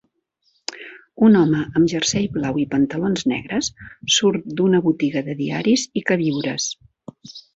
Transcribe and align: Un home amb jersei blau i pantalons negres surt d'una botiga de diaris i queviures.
Un 1.27 1.35
home 1.41 1.59
amb 1.79 1.89
jersei 1.91 2.23
blau 2.37 2.57
i 2.63 2.65
pantalons 2.71 3.27
negres 3.33 3.69
surt 4.15 4.49
d'una 4.61 4.81
botiga 4.89 5.23
de 5.29 5.35
diaris 5.45 5.87
i 6.03 6.07
queviures. 6.11 6.69